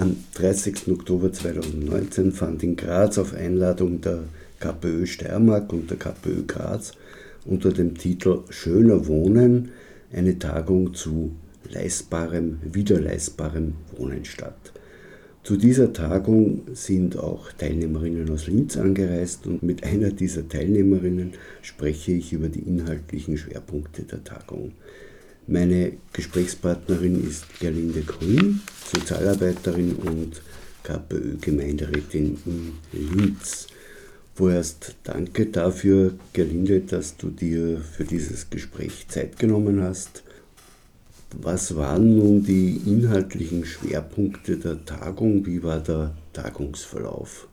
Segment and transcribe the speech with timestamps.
[0.00, 0.92] Am 30.
[0.92, 4.20] Oktober 2019 fand in Graz auf Einladung der
[4.60, 6.92] KPÖ Steiermark und der KPÖ Graz
[7.44, 9.70] unter dem Titel Schöner Wohnen
[10.12, 11.32] eine Tagung zu
[11.68, 14.72] leistbarem, wiederleistbarem Wohnen statt.
[15.42, 22.12] Zu dieser Tagung sind auch Teilnehmerinnen aus Linz angereist und mit einer dieser Teilnehmerinnen spreche
[22.12, 24.74] ich über die inhaltlichen Schwerpunkte der Tagung.
[25.50, 28.60] Meine Gesprächspartnerin ist Gerlinde Grün,
[28.92, 30.42] Sozialarbeiterin und
[30.82, 33.66] KPÖ-Gemeinderätin in Linz.
[34.34, 40.22] Vorerst danke dafür, Gerlinde, dass du dir für dieses Gespräch Zeit genommen hast.
[41.40, 45.46] Was waren nun die inhaltlichen Schwerpunkte der Tagung?
[45.46, 47.48] Wie war der Tagungsverlauf?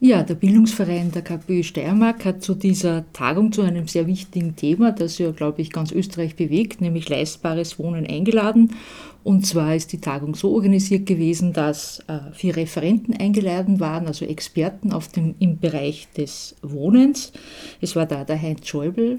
[0.00, 4.92] Ja, der Bildungsverein der KPÖ Steiermark hat zu dieser Tagung zu einem sehr wichtigen Thema,
[4.92, 8.74] das ja, glaube ich, ganz Österreich bewegt, nämlich leistbares Wohnen eingeladen.
[9.28, 14.24] Und zwar ist die Tagung so organisiert gewesen, dass äh, vier Referenten eingeladen waren, also
[14.24, 17.32] Experten auf dem, im Bereich des Wohnens.
[17.82, 19.18] Es war da der Heinz Schäuble,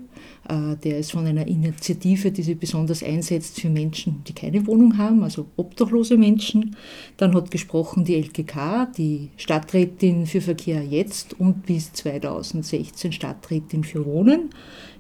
[0.50, 4.98] äh, der ist von einer Initiative, die sich besonders einsetzt für Menschen, die keine Wohnung
[4.98, 6.76] haben, also obdachlose Menschen.
[7.18, 14.04] Dann hat gesprochen die LKK, die Stadträtin für Verkehr jetzt und bis 2016 Stadträtin für
[14.08, 14.50] Wohnen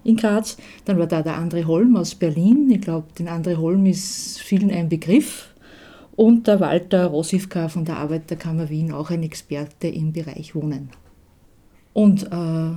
[0.09, 0.57] in Graz.
[0.85, 2.69] Dann war da der André Holm aus Berlin.
[2.71, 5.53] Ich glaube, den André Holm ist vielen ein Begriff.
[6.15, 10.89] Und der Walter Rosivka von der Arbeiterkammer Wien, auch ein Experte im Bereich Wohnen.
[11.93, 12.71] Und äh,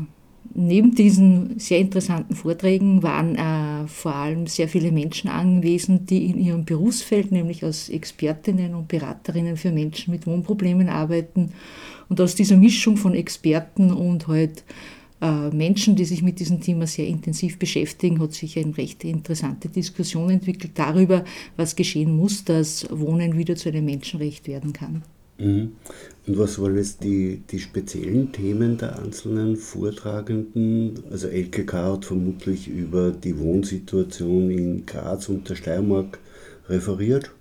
[0.55, 6.39] Neben diesen sehr interessanten Vorträgen waren äh, vor allem sehr viele Menschen anwesend, die in
[6.39, 11.53] ihrem Berufsfeld, nämlich als Expertinnen und Beraterinnen für Menschen mit Wohnproblemen arbeiten.
[12.11, 14.65] Und aus dieser Mischung von Experten und halt
[15.53, 20.31] Menschen, die sich mit diesem Thema sehr intensiv beschäftigen, hat sich eine recht interessante Diskussion
[20.31, 21.25] entwickelt darüber,
[21.57, 25.03] was geschehen muss, dass Wohnen wieder zu einem Menschenrecht werden kann.
[25.39, 25.73] Mhm.
[26.27, 31.03] Und was waren jetzt die, die speziellen Themen der einzelnen Vortragenden?
[31.11, 36.19] Also LKK hat vermutlich über die Wohnsituation in Graz und der Steiermark
[36.69, 37.33] referiert.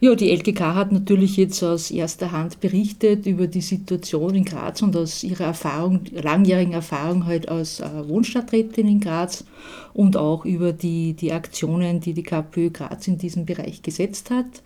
[0.00, 4.82] Ja, die LKK hat natürlich jetzt aus erster Hand berichtet über die Situation in Graz
[4.82, 9.44] und aus ihrer Erfahrung, langjährigen Erfahrung halt als äh, Wohnstadträtin in Graz
[9.94, 14.62] und auch über die, die Aktionen, die die KPÖ Graz in diesem Bereich gesetzt hat,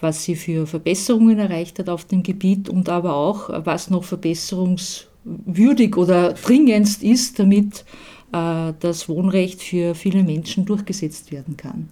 [0.00, 5.96] was sie für Verbesserungen erreicht hat auf dem Gebiet und aber auch, was noch verbesserungswürdig
[5.96, 7.84] oder dringendst ist, damit
[8.32, 11.88] äh, das Wohnrecht für viele Menschen durchgesetzt werden kann.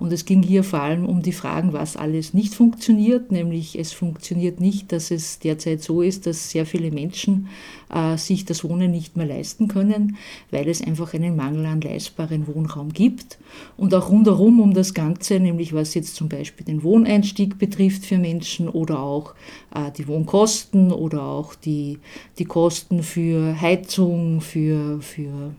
[0.00, 3.92] Und es ging hier vor allem um die Fragen, was alles nicht funktioniert, nämlich es
[3.92, 7.48] funktioniert nicht, dass es derzeit so ist, dass sehr viele Menschen
[7.94, 10.16] äh, sich das Wohnen nicht mehr leisten können,
[10.50, 13.38] weil es einfach einen Mangel an leistbaren Wohnraum gibt.
[13.76, 18.16] Und auch rundherum um das Ganze, nämlich was jetzt zum Beispiel den Wohneinstieg betrifft für
[18.16, 19.34] Menschen oder auch
[19.74, 21.98] äh, die Wohnkosten oder auch die,
[22.38, 25.54] die Kosten für Heizung, für, für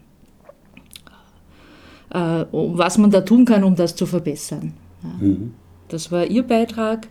[2.13, 4.73] was man da tun kann, um das zu verbessern.
[5.19, 5.53] Mhm.
[5.87, 7.07] Das war Ihr Beitrag.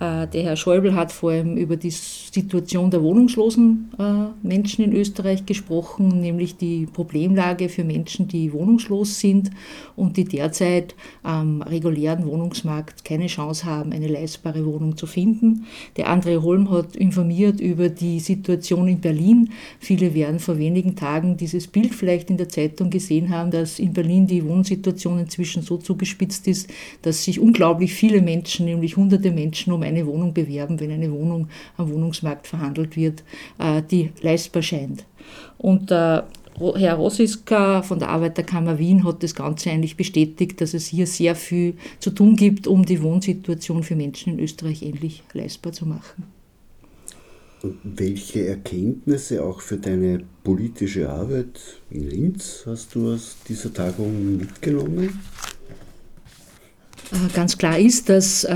[0.00, 4.92] Äh, der Herr Schäuble hat vor allem über die Situation der wohnungslosen äh, Menschen in
[4.92, 9.50] Österreich gesprochen, nämlich die Problemlage für Menschen, die wohnungslos sind
[9.96, 10.94] und die derzeit
[11.24, 15.66] am regulären Wohnungsmarkt keine Chance haben, eine leistbare Wohnung zu finden.
[15.96, 19.50] Der André Holm hat informiert über die Situation in Berlin.
[19.80, 23.92] Viele werden vor wenigen Tagen dieses Bild vielleicht in der Zeitung gesehen haben, dass in
[23.92, 26.70] Berlin die Wohnsituation inzwischen so zugespitzt ist,
[27.02, 31.48] dass sich unglaublich viele Menschen, nämlich hunderte Menschen, um eine Wohnung bewerben, wenn eine Wohnung
[31.76, 33.24] am Wohnungsmarkt verhandelt wird,
[33.58, 35.04] äh, die leistbar scheint.
[35.58, 36.22] Und äh,
[36.74, 41.36] Herr Rosiska von der Arbeiterkammer Wien hat das Ganze eigentlich bestätigt, dass es hier sehr
[41.36, 46.24] viel zu tun gibt, um die Wohnsituation für Menschen in Österreich endlich leistbar zu machen.
[47.82, 51.60] Welche Erkenntnisse auch für deine politische Arbeit
[51.90, 55.18] in Linz hast du aus dieser Tagung mitgenommen?
[57.12, 58.46] Äh, ganz klar ist, dass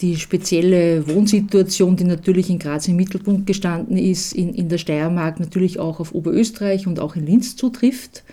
[0.00, 5.40] die spezielle Wohnsituation, die natürlich in Graz im Mittelpunkt gestanden ist, in, in der Steiermark
[5.40, 8.24] natürlich auch auf Oberösterreich und auch in Linz zutrifft.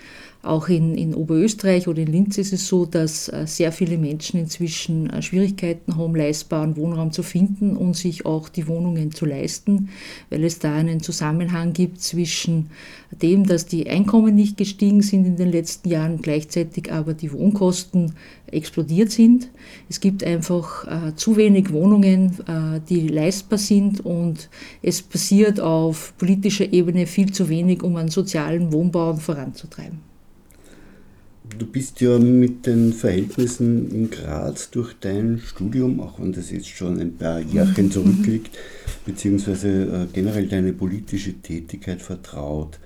[0.45, 4.39] Auch in, in Oberösterreich oder in Linz ist es so, dass äh, sehr viele Menschen
[4.39, 9.89] inzwischen äh, Schwierigkeiten haben, leistbaren Wohnraum zu finden und sich auch die Wohnungen zu leisten,
[10.29, 12.69] weil es da einen Zusammenhang gibt zwischen
[13.09, 18.13] dem, dass die Einkommen nicht gestiegen sind in den letzten Jahren, gleichzeitig aber die Wohnkosten
[18.45, 19.49] explodiert sind.
[19.89, 24.47] Es gibt einfach äh, zu wenig Wohnungen, äh, die leistbar sind und
[24.83, 30.14] es passiert auf politischer Ebene viel zu wenig, um einen sozialen Wohnbau voranzutreiben.
[31.57, 36.67] Du bist ja mit den Verhältnissen in Graz durch dein Studium, auch wenn das jetzt
[36.67, 38.57] schon ein paar Jahrchen zurückliegt,
[39.05, 42.79] beziehungsweise äh, generell deine politische Tätigkeit vertraut.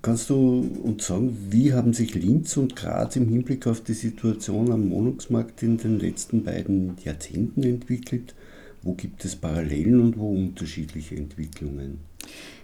[0.00, 4.72] Kannst du uns sagen, wie haben sich Linz und Graz im Hinblick auf die Situation
[4.72, 8.34] am Wohnungsmarkt in den letzten beiden Jahrzehnten entwickelt?
[8.82, 11.98] Wo gibt es Parallelen und wo unterschiedliche Entwicklungen?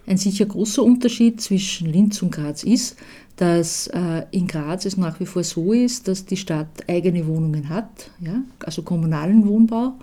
[0.06, 2.97] Ein sicher großer Unterschied zwischen Linz und Graz ist,
[3.38, 7.69] dass äh, in Graz es nach wie vor so ist, dass die Stadt eigene Wohnungen
[7.69, 9.94] hat, ja, also kommunalen Wohnbau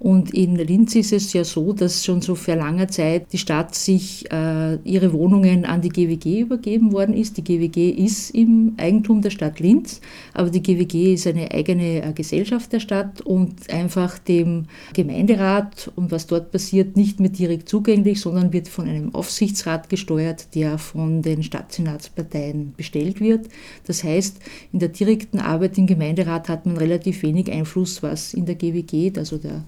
[0.00, 3.74] und in Linz ist es ja so, dass schon so vor langer Zeit die Stadt
[3.74, 7.36] sich äh, ihre Wohnungen an die GWG übergeben worden ist.
[7.36, 10.00] Die GWG ist im Eigentum der Stadt Linz,
[10.32, 16.10] aber die GWG ist eine eigene äh, Gesellschaft der Stadt und einfach dem Gemeinderat und
[16.10, 21.20] was dort passiert nicht mehr direkt zugänglich, sondern wird von einem Aufsichtsrat gesteuert, der von
[21.20, 23.46] den Stadtsenatsparteien bestellt wird.
[23.84, 24.38] Das heißt,
[24.72, 29.18] in der direkten Arbeit im Gemeinderat hat man relativ wenig Einfluss, was in der GWG,
[29.18, 29.66] also der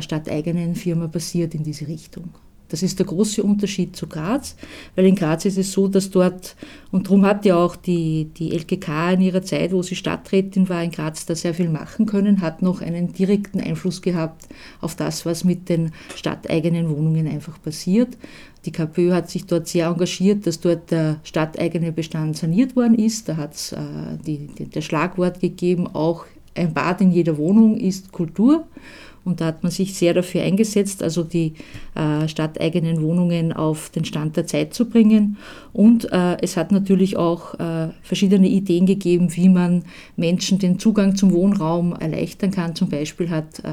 [0.00, 2.30] stadteigenen Firma passiert in diese Richtung.
[2.70, 4.56] Das ist der große Unterschied zu Graz,
[4.94, 6.56] weil in Graz ist es so, dass dort,
[6.90, 10.82] und darum hat ja auch die, die LKK in ihrer Zeit, wo sie Stadträtin war
[10.82, 14.48] in Graz, da sehr viel machen können, hat noch einen direkten Einfluss gehabt
[14.80, 18.16] auf das, was mit den stadteigenen Wohnungen einfach passiert.
[18.66, 23.28] Die KPÖ hat sich dort sehr engagiert, dass dort der stadteigene Bestand saniert worden ist.
[23.28, 23.78] Da hat es äh,
[24.26, 28.64] die, Schlagwort gegeben, auch ein Bad in jeder Wohnung ist Kultur.
[29.22, 31.52] Und da hat man sich sehr dafür eingesetzt, also die
[31.94, 35.36] äh, stadteigenen Wohnungen auf den Stand der Zeit zu bringen.
[35.74, 39.84] Und äh, es hat natürlich auch äh, verschiedene Ideen gegeben, wie man
[40.16, 42.74] Menschen den Zugang zum Wohnraum erleichtern kann.
[42.74, 43.72] Zum Beispiel hat äh,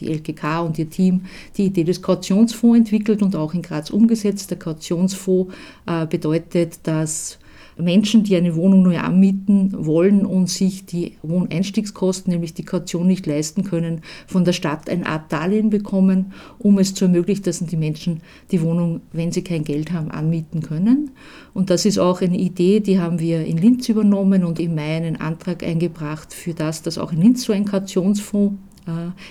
[0.00, 1.26] die LKK und ihr Team
[1.58, 4.50] die Idee des Kautionsfonds entwickelt und auch in Graz umgesetzt.
[4.50, 5.52] Der Kautionsfonds
[5.86, 7.38] äh, bedeutet, dass
[7.78, 13.26] Menschen, die eine Wohnung neu anmieten wollen und sich die Wohneinstiegskosten, nämlich die Kaution nicht
[13.26, 17.76] leisten können, von der Stadt eine Art Darlehen bekommen, um es zu ermöglichen, dass die
[17.76, 21.10] Menschen die Wohnung, wenn sie kein Geld haben, anmieten können.
[21.52, 24.96] Und das ist auch eine Idee, die haben wir in Linz übernommen und im Mai
[24.96, 28.56] einen Antrag eingebracht für das, dass auch in Linz so ein Kautionsfonds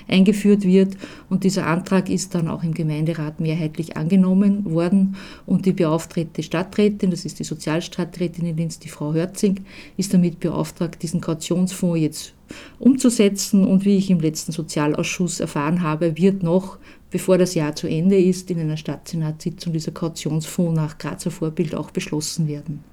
[0.08, 0.98] eingeführt wird.
[1.30, 5.16] Und dieser Antrag ist dann auch im Gemeinderat mehrheitlich angenommen worden.
[5.46, 9.62] Und die beauftragte Stadträtin, das ist die Sozialstadträtin in Linz, die Frau Hörzing,
[9.98, 12.34] ist damit beauftragt, diesen Kautionsfonds jetzt
[12.80, 13.66] umzusetzen.
[13.66, 16.78] Und wie ich im letzten Sozialausschuss erfahren habe, wird noch,
[17.12, 21.92] bevor das Jahr zu Ende ist, in einer Stadtsenatssitzung dieser Kautionsfonds nach Grazer Vorbild auch
[21.92, 22.84] beschlossen werden.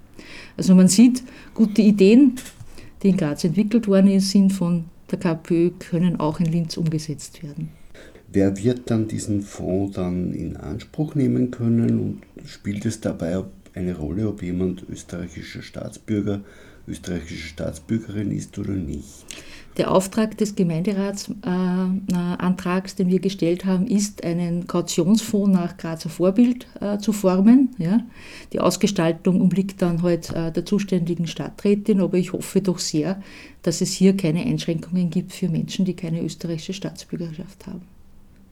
[0.56, 1.22] Also man sieht,
[1.54, 2.36] gute Ideen,
[3.02, 7.70] die in Graz entwickelt worden sind von der KPÖ können auch in Linz umgesetzt werden.
[8.32, 13.44] Wer wird dann diesen Fonds dann in Anspruch nehmen können und spielt es dabei
[13.74, 16.40] eine Rolle, ob jemand österreichischer Staatsbürger,
[16.88, 19.26] österreichische Staatsbürgerin ist oder nicht?
[19.78, 26.66] Der Auftrag des Gemeinderatsantrags, äh, den wir gestellt haben, ist, einen Kautionsfonds nach Grazer Vorbild
[26.80, 27.70] äh, zu formen.
[27.78, 28.00] Ja.
[28.52, 33.22] Die Ausgestaltung obliegt dann halt äh, der zuständigen Stadträtin, aber ich hoffe doch sehr,
[33.62, 37.80] dass es hier keine Einschränkungen gibt für Menschen, die keine österreichische Staatsbürgerschaft haben.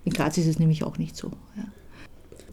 [0.06, 1.32] In Graz ist es nämlich auch nicht so.
[1.56, 1.64] Ja.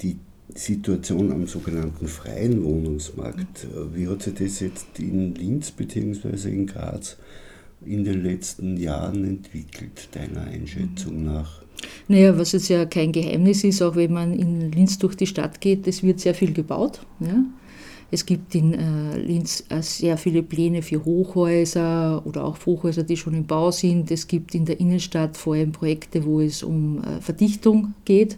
[0.02, 0.18] Die
[0.54, 6.50] Situation am sogenannten freien Wohnungsmarkt, äh, wie hat sich das jetzt in Linz bzw.
[6.50, 7.16] in Graz
[7.85, 11.62] in den letzten Jahren entwickelt, deiner Einschätzung nach?
[12.07, 15.61] Naja, was jetzt ja kein Geheimnis ist, auch wenn man in Linz durch die Stadt
[15.61, 17.02] geht, es wird sehr viel gebaut.
[17.19, 17.44] Ja?
[18.09, 23.18] Es gibt in äh, Linz äh, sehr viele Pläne für Hochhäuser oder auch Hochhäuser, die
[23.18, 24.09] schon im Bau sind.
[24.11, 28.37] Es gibt in der Innenstadt vor allem Projekte, wo es um äh, Verdichtung geht.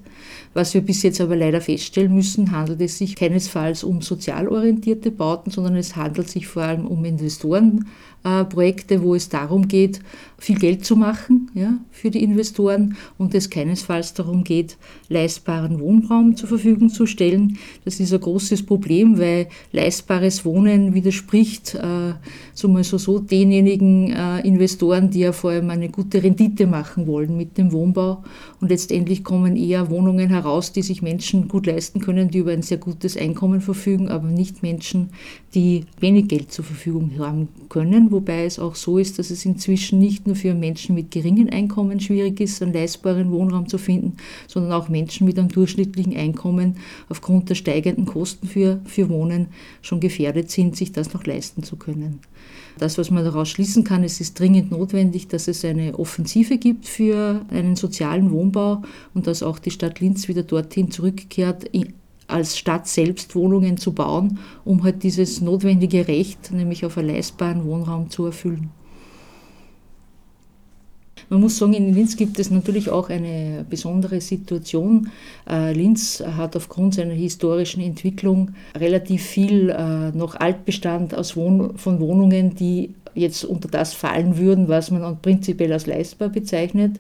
[0.56, 5.12] Was wir bis jetzt aber leider feststellen müssen, handelt es sich keinesfalls um sozial orientierte
[5.12, 7.86] Bauten, sondern es handelt sich vor allem um Investoren
[8.24, 10.02] äh, Projekte, wo es darum geht,
[10.38, 14.78] viel Geld zu machen ja, für die Investoren und es keinesfalls darum geht,
[15.10, 17.58] leistbaren Wohnraum zur Verfügung zu stellen.
[17.84, 22.14] Das ist ein großes Problem, weil leistbares Wohnen widerspricht äh,
[22.54, 27.58] so so denjenigen äh, Investoren, die ja vor allem eine gute Rendite machen wollen mit
[27.58, 28.24] dem Wohnbau
[28.62, 32.62] und letztendlich kommen eher Wohnungen heraus, die sich Menschen gut leisten können, die über ein
[32.62, 35.10] sehr gutes Einkommen verfügen, aber nicht Menschen,
[35.54, 40.00] die wenig Geld zur Verfügung haben können wobei es auch so ist, dass es inzwischen
[40.00, 44.74] nicht nur für Menschen mit geringen Einkommen schwierig ist, einen leistbaren Wohnraum zu finden, sondern
[44.74, 46.78] auch Menschen mit einem durchschnittlichen Einkommen
[47.10, 49.48] aufgrund der steigenden Kosten für, für Wohnen
[49.82, 52.20] schon gefährdet sind, sich das noch leisten zu können.
[52.78, 56.88] Das, was man daraus schließen kann, es ist dringend notwendig, dass es eine Offensive gibt
[56.88, 61.74] für einen sozialen Wohnbau und dass auch die Stadt Linz wieder dorthin zurückkehrt,
[62.30, 67.66] als Stadt selbst Wohnungen zu bauen, um halt dieses notwendige Recht, nämlich auf einen leistbaren
[67.66, 68.72] Wohnraum zu erfüllen.
[71.32, 75.12] Man muss sagen, in Linz gibt es natürlich auch eine besondere Situation.
[75.48, 82.00] Äh, Linz hat aufgrund seiner historischen Entwicklung relativ viel äh, noch Altbestand aus Wohn von
[82.00, 87.00] Wohnungen, die jetzt unter das fallen würden, was man prinzipiell als leistbar bezeichnet.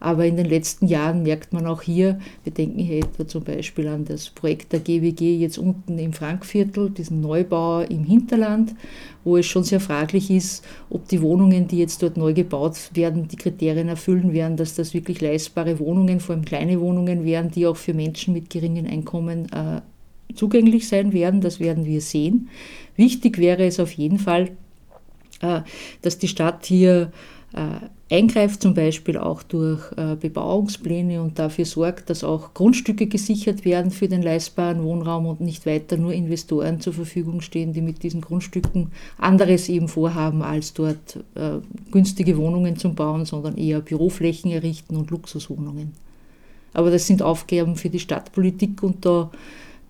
[0.00, 3.88] Aber in den letzten Jahren merkt man auch hier, wir denken hier etwa zum Beispiel
[3.88, 8.74] an das Projekt der GWG jetzt unten im Frankviertel, diesen Neubau im Hinterland,
[9.24, 13.28] wo es schon sehr fraglich ist, ob die Wohnungen, die jetzt dort neu gebaut werden,
[13.28, 17.66] die Kriterien erfüllen werden, dass das wirklich leistbare Wohnungen, vor allem kleine Wohnungen wären, die
[17.66, 19.82] auch für Menschen mit geringen Einkommen äh,
[20.34, 21.40] zugänglich sein werden.
[21.40, 22.48] Das werden wir sehen.
[22.96, 24.50] Wichtig wäre es auf jeden Fall,
[25.40, 27.12] dass die Stadt hier
[27.52, 33.64] äh, eingreift, zum Beispiel auch durch äh, Bebauungspläne und dafür sorgt, dass auch Grundstücke gesichert
[33.64, 38.02] werden für den leistbaren Wohnraum und nicht weiter nur Investoren zur Verfügung stehen, die mit
[38.04, 41.18] diesen Grundstücken anderes eben vorhaben, als dort
[41.90, 45.92] günstige Wohnungen zu bauen, sondern eher Büroflächen errichten und Luxuswohnungen.
[46.72, 49.30] Aber das sind Aufgaben für die Stadtpolitik und da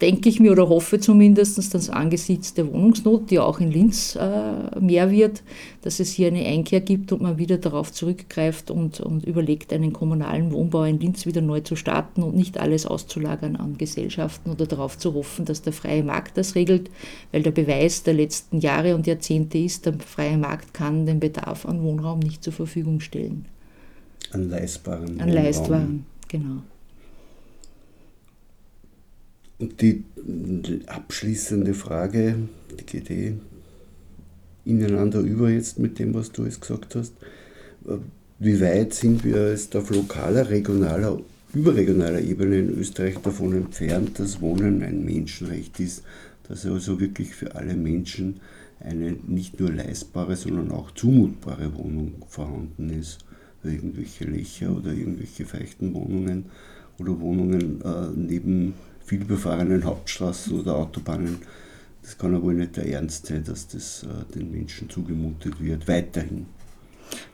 [0.01, 4.81] denke ich mir oder hoffe zumindest, dass angesichts der Wohnungsnot, die auch in Linz äh,
[4.81, 5.43] mehr wird,
[5.83, 9.93] dass es hier eine Einkehr gibt und man wieder darauf zurückgreift und, und überlegt, einen
[9.93, 14.67] kommunalen Wohnbau in Linz wieder neu zu starten und nicht alles auszulagern an Gesellschaften oder
[14.67, 16.91] darauf zu hoffen, dass der freie Markt das regelt,
[17.33, 21.67] weil der Beweis der letzten Jahre und Jahrzehnte ist, der freie Markt kann den Bedarf
[21.67, 23.45] an Wohnraum nicht zur Verfügung stellen.
[24.33, 26.63] An leistbaren An leistbaren, genau.
[29.61, 30.05] Die
[30.87, 32.37] abschließende Frage,
[32.79, 33.35] die geht eh
[34.65, 37.13] ineinander über jetzt mit dem, was du jetzt gesagt hast.
[38.39, 41.21] Wie weit sind wir jetzt auf lokaler, regionaler,
[41.53, 46.05] überregionaler Ebene in Österreich davon entfernt, dass Wohnen ein Menschenrecht ist,
[46.49, 48.41] dass also wirklich für alle Menschen
[48.81, 53.19] eine nicht nur leistbare, sondern auch zumutbare Wohnung vorhanden ist?
[53.63, 56.47] Irgendwelche Löcher oder irgendwelche feuchten Wohnungen
[56.99, 58.73] oder Wohnungen äh, neben
[59.11, 61.39] vielbefahrenen Hauptstraßen oder Autobahnen.
[62.01, 66.47] Das kann wohl nicht der Ernst sein, dass das äh, den Menschen zugemutet wird, weiterhin.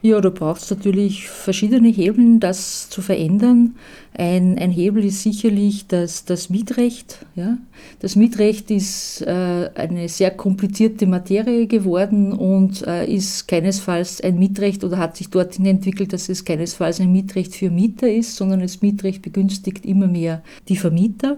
[0.00, 3.74] Ja, du brauchst natürlich verschiedene Hebel, das zu verändern.
[4.14, 7.26] Ein, ein Hebel ist sicherlich das, das Mietrecht.
[7.34, 7.58] Ja.
[8.00, 14.82] Das Mietrecht ist äh, eine sehr komplizierte Materie geworden und äh, ist keinesfalls ein Mietrecht
[14.82, 18.80] oder hat sich dorthin entwickelt, dass es keinesfalls ein Mietrecht für Mieter ist, sondern das
[18.80, 21.36] Mietrecht begünstigt immer mehr die Vermieter.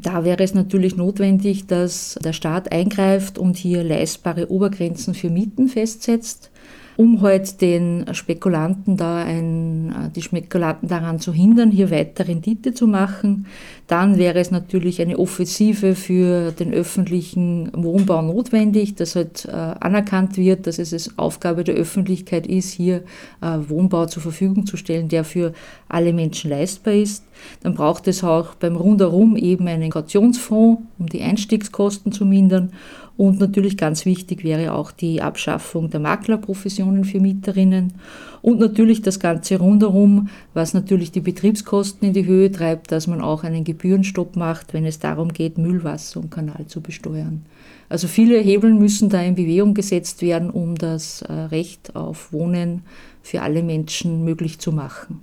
[0.00, 5.68] Da wäre es natürlich notwendig, dass der Staat eingreift und hier leistbare Obergrenzen für Mieten
[5.68, 6.51] festsetzt
[6.96, 12.74] um halt den Spekulanten da ein, äh, die Spekulanten daran zu hindern, hier weiter Rendite
[12.74, 13.46] zu machen.
[13.86, 20.36] Dann wäre es natürlich eine Offensive für den öffentlichen Wohnbau notwendig, dass halt äh, anerkannt
[20.36, 23.02] wird, dass es Aufgabe der Öffentlichkeit ist, hier
[23.40, 25.52] äh, Wohnbau zur Verfügung zu stellen, der für
[25.88, 27.24] alle Menschen leistbar ist.
[27.62, 32.72] Dann braucht es auch beim Rundherum eben einen Kautionsfonds, um die Einstiegskosten zu mindern.
[33.16, 37.92] Und natürlich ganz wichtig wäre auch die Abschaffung der Maklerprofessionen für Mieterinnen
[38.40, 43.20] und natürlich das Ganze rundherum, was natürlich die Betriebskosten in die Höhe treibt, dass man
[43.20, 47.44] auch einen Gebührenstopp macht, wenn es darum geht, Müllwasser und Kanal zu besteuern.
[47.88, 52.82] Also viele Hebel müssen da in Bewegung gesetzt werden, um das äh, Recht auf Wohnen
[53.22, 55.20] für alle Menschen möglich zu machen.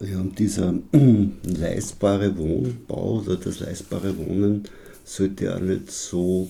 [0.00, 0.74] Ja, und dieser
[1.44, 4.64] leistbare Wohnbau oder das leistbare Wohnen
[5.04, 6.48] sollte nicht so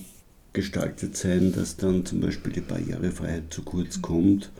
[0.53, 4.51] gestaltet sein, dass dann zum Beispiel die Barrierefreiheit zu kurz kommt,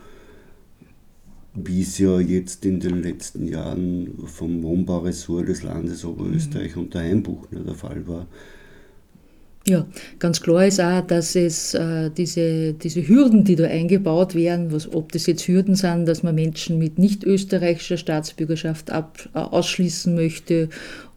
[1.54, 7.60] wie es ja jetzt in den letzten Jahren vom Wohnbauressort des Landes Oberösterreich unter Einbuchner
[7.60, 8.26] der Fall war.
[9.66, 9.86] Ja,
[10.18, 14.92] ganz klar ist auch, dass es äh, diese, diese Hürden, die da eingebaut werden, was,
[14.92, 20.14] ob das jetzt Hürden sind, dass man Menschen mit nicht österreichischer Staatsbürgerschaft ab, äh, ausschließen
[20.14, 20.68] möchte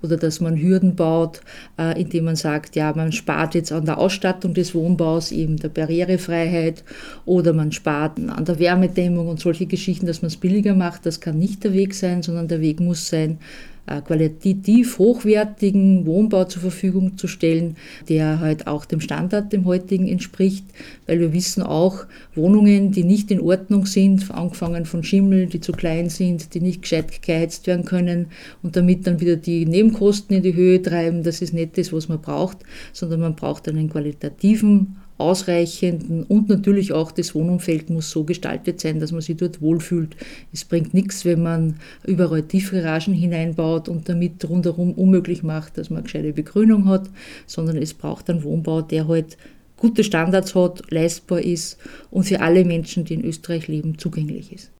[0.01, 1.41] oder dass man Hürden baut,
[1.77, 5.69] äh, indem man sagt, ja, man spart jetzt an der Ausstattung des Wohnbaus eben der
[5.69, 6.85] Barrierefreiheit
[7.25, 11.05] oder man spart an der Wärmedämmung und solche Geschichten, dass man es billiger macht.
[11.05, 13.39] Das kann nicht der Weg sein, sondern der Weg muss sein,
[13.87, 17.77] qualitativ hochwertigen Wohnbau zur Verfügung zu stellen,
[18.09, 20.65] der halt auch dem Standard, dem heutigen entspricht,
[21.05, 25.71] weil wir wissen auch, Wohnungen, die nicht in Ordnung sind, angefangen von Schimmel, die zu
[25.71, 28.27] klein sind, die nicht gescheit geheizt werden können
[28.61, 32.09] und damit dann wieder die Nebenkosten in die Höhe treiben, das ist nicht das, was
[32.09, 32.57] man braucht,
[32.93, 38.99] sondern man braucht einen qualitativen ausreichenden und natürlich auch das Wohnumfeld muss so gestaltet sein,
[38.99, 40.15] dass man sich dort wohlfühlt.
[40.53, 46.03] Es bringt nichts, wenn man überall Tiefgaragen hineinbaut und damit rundherum unmöglich macht, dass man
[46.03, 47.09] gescheite Begrünung hat,
[47.47, 49.37] sondern es braucht einen Wohnbau, der halt
[49.77, 51.77] gute Standards hat, leistbar ist
[52.11, 54.71] und für alle Menschen, die in Österreich leben, zugänglich ist.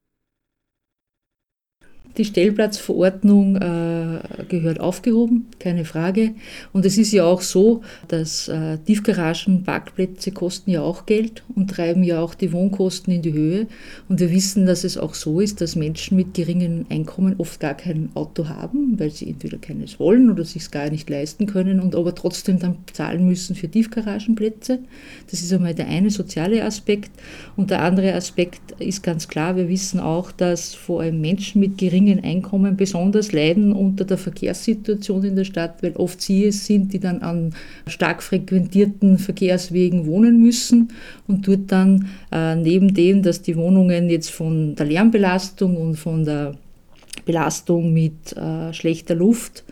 [2.17, 4.19] Die Stellplatzverordnung äh,
[4.49, 6.31] gehört aufgehoben, keine Frage.
[6.73, 11.69] Und es ist ja auch so, dass äh, Tiefgaragen, Parkplätze kosten ja auch Geld und
[11.69, 13.67] treiben ja auch die Wohnkosten in die Höhe.
[14.09, 17.75] Und wir wissen, dass es auch so ist, dass Menschen mit geringen Einkommen oft gar
[17.75, 21.79] kein Auto haben, weil sie entweder keines wollen oder sich es gar nicht leisten können
[21.79, 24.79] und aber trotzdem dann zahlen müssen für Tiefgaragenplätze.
[25.29, 27.11] Das ist einmal der eine soziale Aspekt.
[27.55, 31.77] Und der andere Aspekt ist ganz klar, wir wissen auch, dass vor allem Menschen mit
[31.77, 36.65] geringen geringen Einkommen besonders leiden unter der Verkehrssituation in der Stadt, weil oft sie es
[36.65, 37.53] sind, die dann an
[37.85, 40.93] stark frequentierten Verkehrswegen wohnen müssen
[41.27, 46.23] und dort dann äh, neben dem, dass die Wohnungen jetzt von der Lärmbelastung und von
[46.23, 46.55] der
[47.25, 49.63] Belastung mit äh, schlechter Luft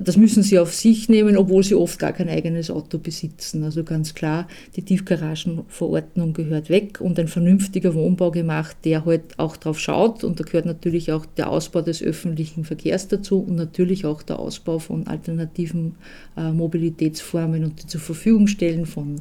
[0.00, 3.62] das müssen sie auf sich nehmen, obwohl sie oft gar kein eigenes Auto besitzen.
[3.62, 9.56] Also ganz klar, die Tiefgaragenverordnung gehört weg und ein vernünftiger Wohnbau gemacht, der halt auch
[9.56, 10.24] drauf schaut.
[10.24, 14.38] Und da gehört natürlich auch der Ausbau des öffentlichen Verkehrs dazu und natürlich auch der
[14.38, 15.96] Ausbau von alternativen
[16.36, 19.16] äh, Mobilitätsformen und die zur Verfügung stellen von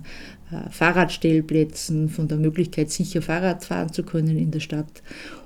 [0.51, 5.01] äh, Fahrradstellplätzen, von der Möglichkeit, sicher Fahrrad fahren zu können in der Stadt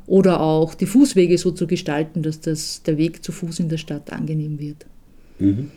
[0.07, 3.77] oder auch die Fußwege so zu gestalten, dass das, der Weg zu Fuß in der
[3.77, 4.85] Stadt angenehm wird.
[5.37, 5.69] Mhm.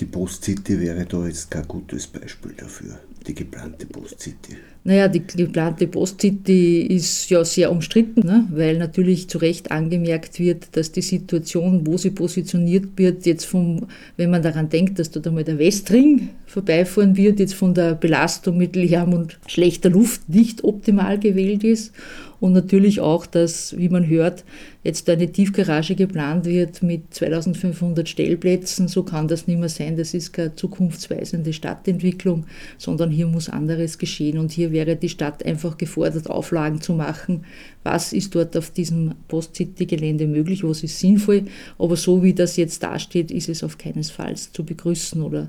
[0.00, 4.56] Die Post-City wäre da jetzt kein gutes Beispiel dafür, die geplante Post-City.
[4.88, 8.48] Naja, die geplante Post-City ist ja sehr umstritten, ne?
[8.50, 13.86] weil natürlich zu Recht angemerkt wird, dass die Situation, wo sie positioniert wird, jetzt vom,
[14.16, 18.56] wenn man daran denkt, dass dort einmal der Westring vorbeifahren wird, jetzt von der Belastung
[18.56, 21.92] mit Lärm und schlechter Luft nicht optimal gewählt ist
[22.40, 24.44] und natürlich auch, dass, wie man hört,
[24.84, 28.86] jetzt eine Tiefgarage geplant wird mit 2500 Stellplätzen.
[28.86, 29.96] So kann das nicht mehr sein.
[29.96, 34.38] Das ist keine zukunftsweisende Stadtentwicklung, sondern hier muss anderes geschehen.
[34.38, 37.44] Und hier wäre die Stadt einfach gefordert, Auflagen zu machen.
[37.82, 40.62] Was ist dort auf diesem Post-City-Gelände möglich?
[40.62, 41.46] Was ist sinnvoll?
[41.78, 45.48] Aber so wie das jetzt dasteht, ist es auf keinesfalls zu begrüßen oder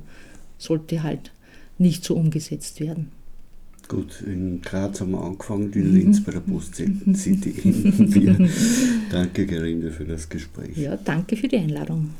[0.57, 1.31] sollte halt
[1.77, 3.11] nicht so umgesetzt werden.
[3.87, 7.53] Gut, in Graz haben wir angefangen, in Linz bei der Post City.
[9.11, 10.75] Danke, Gerinde, für das Gespräch.
[10.77, 12.11] Ja, danke für die Einladung.